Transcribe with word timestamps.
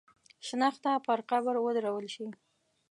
شنخته 0.47 0.91
پر 1.05 1.19
قبر 1.29 1.55
ودرول 1.59 2.05
شي. 2.15 2.27